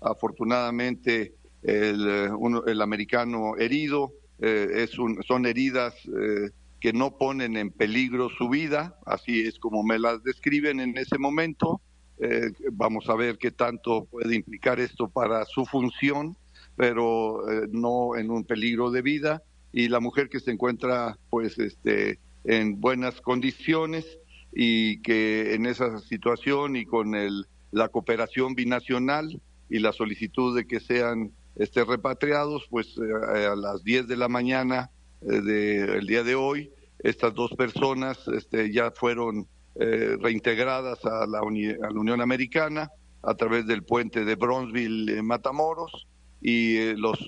Afortunadamente, 0.00 1.34
el, 1.62 2.08
eh, 2.08 2.30
el 2.66 2.82
americano 2.82 3.56
herido 3.58 4.12
eh, 4.40 4.68
es 4.74 4.98
un, 4.98 5.22
son 5.22 5.46
heridas 5.46 5.94
que 6.80 6.92
no 6.92 7.16
ponen 7.16 7.56
en 7.56 7.70
peligro 7.70 8.28
su 8.28 8.48
vida, 8.48 8.98
así 9.06 9.42
es 9.42 9.60
como 9.60 9.84
me 9.84 10.00
las 10.00 10.24
describen 10.24 10.80
en 10.80 10.98
ese 10.98 11.16
momento. 11.16 11.80
Vamos 12.72 13.08
a 13.08 13.14
ver 13.14 13.38
qué 13.38 13.50
tanto 13.50 14.04
puede 14.04 14.36
implicar 14.36 14.80
esto 14.80 15.08
para 15.08 15.44
su 15.44 15.64
función, 15.66 16.36
pero 16.76 17.42
no 17.70 18.16
en 18.16 18.30
un 18.30 18.44
peligro 18.44 18.90
de 18.90 19.02
vida. 19.02 19.42
Y 19.72 19.88
la 19.88 20.00
mujer 20.00 20.28
que 20.28 20.40
se 20.40 20.50
encuentra, 20.50 21.18
pues, 21.30 21.58
este, 21.58 22.18
en 22.44 22.80
buenas 22.80 23.20
condiciones 23.20 24.04
y 24.52 25.00
que 25.00 25.54
en 25.54 25.66
esa 25.66 25.98
situación 26.00 26.76
y 26.76 26.84
con 26.84 27.14
el, 27.14 27.46
la 27.70 27.88
cooperación 27.88 28.54
binacional 28.54 29.40
y 29.70 29.78
la 29.78 29.92
solicitud 29.92 30.54
de 30.54 30.66
que 30.66 30.80
sean 30.80 31.32
este, 31.56 31.84
repatriados, 31.84 32.66
pues 32.70 32.94
eh, 32.98 33.46
a 33.46 33.56
las 33.56 33.82
10 33.82 34.06
de 34.08 34.16
la 34.16 34.28
mañana 34.28 34.90
eh, 35.22 35.40
del 35.40 36.06
día 36.06 36.22
de 36.22 36.34
hoy, 36.34 36.70
estas 36.98 37.34
dos 37.34 37.52
personas 37.52 38.28
este, 38.28 38.70
ya 38.70 38.90
fueron 38.90 39.46
eh, 39.74 40.16
reintegradas 40.20 41.04
a 41.04 41.26
la, 41.26 41.38
a 41.38 41.92
la, 41.92 42.00
Unión 42.00 42.20
Americana 42.20 42.90
a 43.22 43.34
través 43.34 43.66
del 43.66 43.84
puente 43.84 44.24
de 44.24 44.34
Bronzeville, 44.34 45.22
Matamoros, 45.22 46.06
y 46.44 46.94
los 46.94 47.20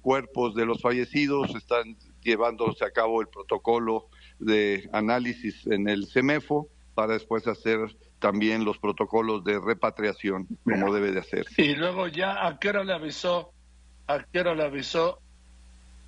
cuerpos 0.00 0.54
de 0.54 0.64
los 0.64 0.80
fallecidos 0.80 1.54
están 1.54 1.98
llevándose 2.22 2.86
a 2.86 2.90
cabo 2.90 3.20
el 3.20 3.28
protocolo 3.28 4.08
de 4.38 4.88
análisis 4.94 5.66
en 5.66 5.88
el 5.88 6.06
CEMEFO 6.06 6.68
para 6.94 7.12
después 7.14 7.46
hacer 7.46 7.78
también 8.18 8.64
los 8.64 8.78
protocolos 8.78 9.44
de 9.44 9.58
repatriación 9.58 10.46
como 10.64 10.92
debe 10.92 11.12
de 11.12 11.20
hacer. 11.20 11.46
Y 11.56 11.74
luego 11.74 12.06
ya, 12.08 12.46
¿a 12.46 12.58
qué 12.58 12.68
hora 12.68 12.84
le 12.84 12.92
avisó, 12.92 13.52
a 14.06 14.22
qué 14.24 14.40
hora 14.40 14.54
le 14.54 14.64
avisó 14.64 15.18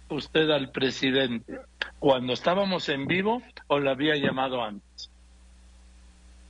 usted 0.08 0.50
al 0.50 0.70
presidente? 0.70 1.60
¿Cuando 1.98 2.32
estábamos 2.34 2.88
en 2.88 3.06
vivo 3.06 3.42
o 3.68 3.80
le 3.80 3.90
había 3.90 4.16
llamado 4.16 4.62
antes? 4.62 5.10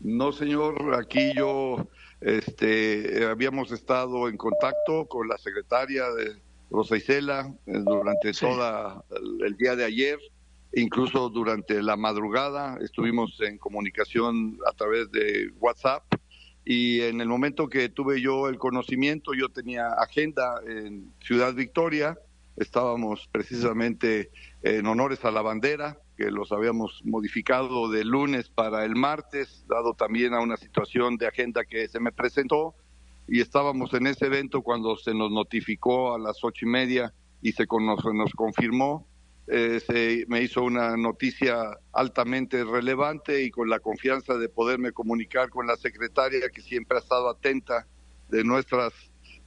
No, 0.03 0.33
señor, 0.33 0.95
aquí 0.95 1.33
yo 1.37 1.89
este, 2.21 3.25
habíamos 3.25 3.73
estado 3.73 4.29
en 4.29 4.37
contacto 4.37 5.07
con 5.07 5.29
la 5.29 5.39
secretaria 5.39 6.11
de 6.11 6.43
Rosa 6.71 6.97
Isela 6.97 7.55
eh, 7.67 7.79
durante 7.85 8.33
todo 8.33 9.05
el 9.45 9.57
día 9.57 9.77
de 9.77 9.85
ayer 9.85 10.19
Incluso 10.75 11.29
durante 11.29 11.83
la 11.83 11.97
madrugada 11.97 12.79
estuvimos 12.81 13.39
en 13.43 13.59
comunicación 13.59 14.59
a 14.67 14.73
través 14.73 15.11
de 15.13 15.53
WhatsApp 15.61 16.03
y 16.65 17.03
en 17.03 17.21
el 17.21 17.29
momento 17.29 17.69
que 17.69 17.91
tuve 17.91 18.23
yo 18.23 18.49
el 18.49 18.57
conocimiento, 18.57 19.35
yo 19.35 19.51
tenía 19.51 19.89
agenda 19.89 20.61
en 20.67 21.13
Ciudad 21.21 21.53
Victoria, 21.53 22.17
estábamos 22.57 23.29
precisamente 23.31 24.31
en 24.63 24.87
honores 24.87 25.23
a 25.27 25.31
la 25.31 25.43
bandera, 25.43 25.99
que 26.17 26.31
los 26.31 26.53
habíamos 26.53 27.03
modificado 27.05 27.91
de 27.91 28.05
lunes 28.05 28.49
para 28.49 28.85
el 28.85 28.95
martes, 28.95 29.65
dado 29.67 29.95
también 29.95 30.35
a 30.35 30.41
una 30.41 30.57
situación 30.57 31.17
de 31.17 31.27
agenda 31.27 31.65
que 31.65 31.89
se 31.89 32.01
me 32.01 32.13
presentó, 32.13 32.75
y 33.29 33.41
estábamos 33.41 33.95
en 33.95 34.07
ese 34.07 34.27
evento 34.27 34.63
cuando 34.63 34.97
se 34.97 35.15
nos 35.15 35.31
notificó 35.31 36.15
a 36.15 36.19
las 36.19 36.43
ocho 36.43 36.67
y 36.67 36.69
media 36.69 37.15
y 37.41 37.53
se 37.53 37.67
nos, 37.67 38.33
confirmó. 38.35 39.07
Eh, 39.49 39.81
se 39.81 40.25
me 40.29 40.41
hizo 40.43 40.63
una 40.63 40.97
noticia 40.97 41.79
altamente 41.93 42.65
relevante 42.65 43.43
y 43.43 43.51
con 43.51 43.69
la 43.69 43.81
confianza 43.81 44.35
de 44.39 44.49
poderme 44.49 44.93
comunicar 44.93 45.51
con 45.51 45.67
la 45.67 45.77
secretaria 45.77 46.49
que 46.49 46.63
siempre 46.63 46.97
ha 46.97 47.01
estado 47.01 47.29
atenta 47.29 47.87
de 48.29 48.45
nuestras 48.45 48.93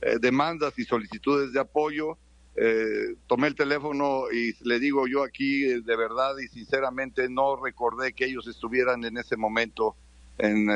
eh, 0.02 0.18
demandas 0.20 0.78
y 0.78 0.84
solicitudes 0.84 1.54
de 1.54 1.62
apoyo 1.62 2.18
eh, 2.58 3.16
tomé 3.28 3.48
el 3.48 3.56
teléfono 3.56 4.32
y 4.32 4.54
le 4.66 4.80
digo 4.80 5.08
yo 5.08 5.24
aquí 5.24 5.66
eh, 5.66 5.82
de 5.82 5.96
verdad 5.98 6.38
y 6.38 6.48
sinceramente 6.48 7.28
no 7.28 7.58
recordé 7.58 8.14
que 8.14 8.26
ellos 8.26 8.48
estuvieran 8.48 9.04
en 9.04 9.18
ese 9.18 9.36
momento 9.36 9.98
en, 10.38 10.68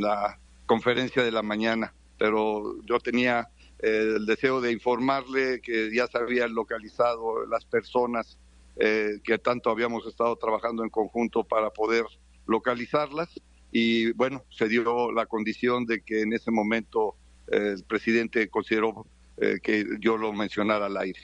la 0.00 0.38
conferencia 0.64 1.22
de 1.22 1.32
la 1.32 1.42
mañana, 1.42 1.94
pero 2.18 2.82
yo 2.84 2.98
tenía 3.00 3.48
eh, 3.80 4.14
el 4.16 4.24
deseo 4.24 4.62
de 4.62 4.72
informarle 4.72 5.60
que 5.60 5.94
ya 5.94 6.06
se 6.06 6.16
habían 6.18 6.54
localizado 6.54 7.46
las 7.46 7.64
personas 7.64 8.38
que 8.78 9.38
tanto 9.42 9.70
habíamos 9.70 10.06
estado 10.06 10.36
trabajando 10.36 10.84
en 10.84 10.90
conjunto 10.90 11.44
para 11.44 11.70
poder 11.70 12.04
localizarlas 12.46 13.30
y 13.72 14.12
bueno, 14.12 14.44
se 14.50 14.68
dio 14.68 15.10
la 15.12 15.24
condición 15.24 15.86
de 15.86 16.02
que 16.02 16.20
en 16.20 16.34
ese 16.34 16.50
momento 16.50 17.16
el 17.46 17.82
presidente 17.84 18.50
consideró 18.50 19.06
eh, 19.38 19.58
que 19.62 19.84
yo 20.00 20.16
lo 20.16 20.32
mencionara 20.32 20.86
al 20.86 20.96
aire. 20.96 21.20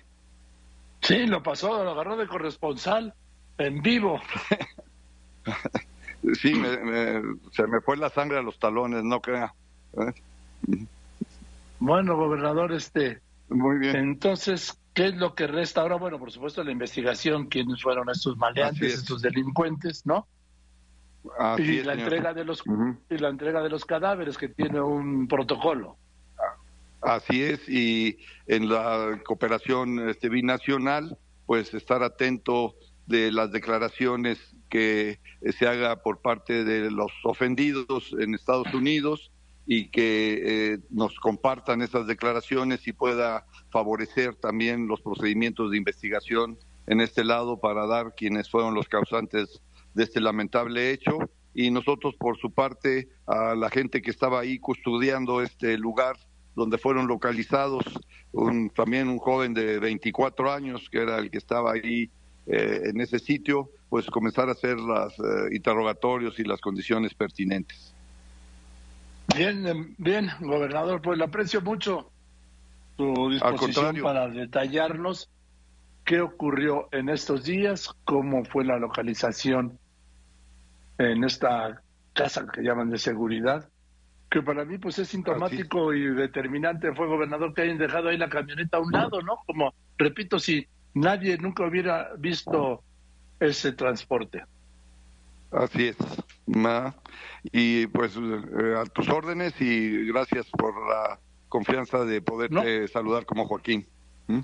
Sí, 1.00 1.26
lo 1.26 1.42
pasó, 1.42 1.82
lo 1.82 1.90
agarró 1.90 2.16
de 2.16 2.26
corresponsal 2.26 3.14
en 3.58 3.82
vivo. 3.82 4.20
sí, 6.40 6.54
se 7.52 7.66
me 7.66 7.80
fue 7.80 7.96
la 7.96 8.10
sangre 8.10 8.38
a 8.38 8.42
los 8.42 8.58
talones, 8.58 9.02
no 9.02 9.20
crea. 9.20 9.54
¿eh? 9.94 10.86
Bueno, 11.80 12.16
gobernador, 12.16 12.72
este. 12.72 13.20
Muy 13.48 13.78
bien. 13.78 13.96
Entonces, 13.96 14.78
¿qué 14.94 15.08
es 15.08 15.16
lo 15.16 15.34
que 15.34 15.46
resta 15.46 15.80
ahora? 15.80 15.96
Bueno, 15.96 16.18
por 16.18 16.30
supuesto, 16.30 16.62
la 16.62 16.70
investigación, 16.70 17.46
quiénes 17.46 17.82
fueron 17.82 18.08
estos 18.08 18.36
maleantes, 18.36 18.94
estos 18.94 19.22
delincuentes, 19.22 20.06
¿no? 20.06 20.26
y 21.58 21.82
la 21.82 21.94
entrega 21.94 22.34
de 22.34 22.44
los 22.44 22.64
y 23.08 23.18
la 23.18 23.28
entrega 23.28 23.62
de 23.62 23.68
los 23.68 23.84
cadáveres 23.84 24.36
que 24.36 24.48
tiene 24.48 24.80
un 24.80 25.28
protocolo. 25.28 25.96
Así 27.02 27.42
es, 27.42 27.68
y 27.68 28.18
en 28.46 28.68
la 28.68 29.20
cooperación 29.24 30.08
este, 30.08 30.28
binacional, 30.28 31.18
pues 31.46 31.74
estar 31.74 32.04
atento 32.04 32.76
de 33.06 33.32
las 33.32 33.50
declaraciones 33.50 34.38
que 34.70 35.18
se 35.58 35.66
haga 35.66 36.02
por 36.02 36.22
parte 36.22 36.64
de 36.64 36.90
los 36.92 37.10
ofendidos 37.24 38.14
en 38.18 38.34
Estados 38.34 38.72
Unidos 38.72 39.32
y 39.66 39.90
que 39.90 40.42
eh, 40.74 40.78
nos 40.90 41.18
compartan 41.18 41.82
esas 41.82 42.06
declaraciones 42.06 42.86
y 42.86 42.92
pueda 42.92 43.46
favorecer 43.70 44.36
también 44.36 44.86
los 44.86 45.00
procedimientos 45.00 45.70
de 45.70 45.78
investigación 45.78 46.56
en 46.86 47.00
este 47.00 47.24
lado 47.24 47.58
para 47.58 47.86
dar 47.86 48.14
quienes 48.14 48.48
fueron 48.48 48.74
los 48.74 48.88
causantes 48.88 49.60
de 49.94 50.04
este 50.04 50.20
lamentable 50.20 50.90
hecho. 50.90 51.18
Y 51.54 51.70
nosotros 51.70 52.14
por 52.18 52.38
su 52.38 52.52
parte 52.52 53.08
a 53.26 53.54
la 53.54 53.70
gente 53.70 54.00
que 54.00 54.10
estaba 54.10 54.40
ahí 54.40 54.58
custodiando 54.58 55.42
este 55.42 55.76
lugar 55.76 56.16
donde 56.54 56.78
fueron 56.78 57.06
localizados 57.06 57.84
un, 58.32 58.70
también 58.70 59.08
un 59.08 59.18
joven 59.18 59.54
de 59.54 59.78
24 59.78 60.52
años, 60.52 60.88
que 60.90 61.02
era 61.02 61.18
el 61.18 61.30
que 61.30 61.38
estaba 61.38 61.72
ahí 61.72 62.10
eh, 62.46 62.82
en 62.84 63.00
ese 63.00 63.18
sitio, 63.18 63.70
pues 63.88 64.06
comenzar 64.06 64.48
a 64.48 64.52
hacer 64.52 64.78
los 64.78 65.12
eh, 65.18 65.54
interrogatorios 65.54 66.38
y 66.38 66.44
las 66.44 66.60
condiciones 66.60 67.14
pertinentes. 67.14 67.94
Bien, 69.36 69.66
em, 69.66 69.94
bien, 69.98 70.30
gobernador, 70.40 71.00
pues 71.00 71.18
le 71.18 71.24
aprecio 71.24 71.60
mucho 71.60 72.10
su 72.96 73.30
disposición 73.30 73.96
para 74.02 74.28
detallarnos 74.28 75.30
qué 76.04 76.20
ocurrió 76.20 76.88
en 76.92 77.08
estos 77.08 77.44
días, 77.44 77.94
cómo 78.04 78.44
fue 78.44 78.64
la 78.64 78.78
localización 78.78 79.78
en 80.98 81.24
esta 81.24 81.82
casa 82.12 82.46
que 82.52 82.62
llaman 82.62 82.90
de 82.90 82.98
seguridad 82.98 83.68
que 84.32 84.40
para 84.40 84.64
mí 84.64 84.78
pues 84.78 84.98
es 84.98 85.08
sintomático 85.08 85.92
y 85.92 86.06
determinante 86.06 86.94
fue 86.94 87.06
gobernador 87.06 87.52
que 87.52 87.62
hayan 87.62 87.76
dejado 87.76 88.08
ahí 88.08 88.16
la 88.16 88.30
camioneta 88.30 88.78
a 88.78 88.80
un 88.80 88.90
lado, 88.90 89.20
¿no? 89.20 89.36
Como 89.46 89.74
repito, 89.98 90.38
si 90.38 90.66
nadie 90.94 91.36
nunca 91.36 91.66
hubiera 91.66 92.12
visto 92.16 92.82
ese 93.38 93.72
transporte. 93.72 94.42
Así 95.50 95.88
es, 95.88 95.96
Ma. 96.46 96.94
Y 97.44 97.86
pues 97.88 98.16
eh, 98.16 98.74
a 98.80 98.86
tus 98.86 99.10
órdenes 99.10 99.52
y 99.60 100.06
gracias 100.06 100.48
por 100.48 100.74
la 100.88 101.18
confianza 101.50 102.06
de 102.06 102.22
poderte 102.22 102.88
saludar 102.88 103.26
como 103.26 103.46
Joaquín. 103.46 103.86
¿Mm? 104.28 104.40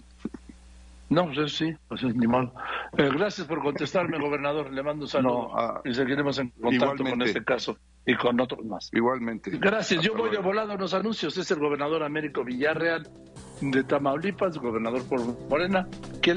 No, 1.09 1.33
pues 1.33 1.57
sí, 1.57 1.74
pues 1.88 2.03
es 2.03 2.14
ni 2.14 2.27
mal. 2.27 2.53
Eh, 2.98 3.09
gracias 3.11 3.46
por 3.46 3.62
contestarme, 3.62 4.18
gobernador. 4.18 4.70
Le 4.70 4.83
mando 4.83 5.07
un 5.07 5.09
saludo 5.09 5.51
ah, 5.59 5.81
y 5.83 5.94
seguiremos 5.94 6.38
en 6.38 6.51
contacto 6.51 7.05
con 7.05 7.22
este 7.22 7.42
caso 7.42 7.79
y 8.09 8.16
con 8.16 8.40
otros 8.40 8.64
más. 8.64 8.88
Igualmente. 8.94 9.51
Gracias. 9.59 10.03
Yo 10.03 10.14
voy 10.16 10.35
a 10.35 10.40
volado 10.40 10.73
a 10.73 10.77
los 10.77 10.94
anuncios. 10.94 11.37
Es 11.37 11.51
el 11.51 11.59
gobernador 11.59 12.03
Américo 12.03 12.42
Villarreal 12.42 13.07
de 13.61 13.85
Tamaulipas, 13.85 14.57
gobernador 14.57 15.05
por 15.05 15.21
Morena, 15.51 15.87
que 16.23 16.35